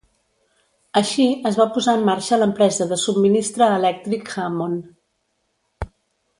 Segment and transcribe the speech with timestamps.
[1.01, 5.89] Així es va posar en marxa l'empresa de subministre elèctric Hammond.